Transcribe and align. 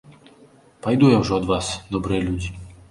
Пайду 0.85 1.11
я 1.13 1.21
ўжо 1.21 1.39
ад 1.41 1.45
вас, 1.53 1.71
добрыя 1.97 2.21
людзі. 2.31 2.51